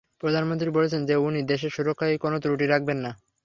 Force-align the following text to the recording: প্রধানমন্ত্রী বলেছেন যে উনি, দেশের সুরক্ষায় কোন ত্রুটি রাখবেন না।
প্রধানমন্ত্রী 0.21 0.69
বলেছেন 0.71 1.01
যে 1.05 1.15
উনি, 1.19 1.39
দেশের 1.43 1.71
সুরক্ষায় 1.71 2.15
কোন 2.17 2.33
ত্রুটি 2.39 2.65
রাখবেন 2.67 2.97
না। 3.05 3.11